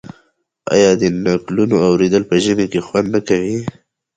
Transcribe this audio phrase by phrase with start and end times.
[0.73, 3.59] آیا د نکلونو اوریدل په ژمي کې خوند نه کوي؟